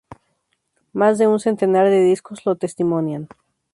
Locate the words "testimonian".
2.55-3.27